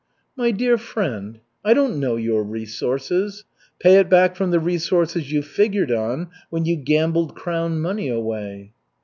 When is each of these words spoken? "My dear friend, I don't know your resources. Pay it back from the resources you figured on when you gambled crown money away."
"My 0.35 0.49
dear 0.49 0.79
friend, 0.79 1.39
I 1.63 1.75
don't 1.75 1.99
know 1.99 2.15
your 2.15 2.41
resources. 2.43 3.45
Pay 3.79 3.97
it 3.99 4.09
back 4.09 4.35
from 4.35 4.49
the 4.49 4.59
resources 4.59 5.31
you 5.31 5.43
figured 5.43 5.91
on 5.91 6.31
when 6.49 6.65
you 6.65 6.75
gambled 6.75 7.35
crown 7.35 7.79
money 7.79 8.07
away." 8.09 8.73